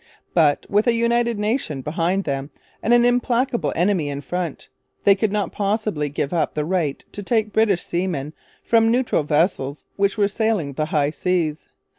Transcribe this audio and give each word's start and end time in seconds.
But, 0.33 0.65
with 0.67 0.87
a 0.87 0.95
united 0.95 1.37
nation 1.37 1.83
behind 1.83 2.23
them 2.23 2.49
and 2.81 2.91
an 2.91 3.05
implacable 3.05 3.71
enemy 3.75 4.09
in 4.09 4.21
front, 4.21 4.67
they 5.03 5.13
could 5.13 5.31
not 5.31 5.51
possibly 5.51 6.09
give 6.09 6.33
up 6.33 6.55
the 6.55 6.65
right 6.65 7.05
to 7.11 7.21
take 7.21 7.53
British 7.53 7.83
seamen 7.83 8.33
from 8.63 8.89
neutral 8.91 9.21
vessels 9.21 9.83
which 9.97 10.17
were 10.17 10.27
sailing 10.27 10.73
the 10.73 10.85
high 10.85 11.11
seas. 11.11 11.67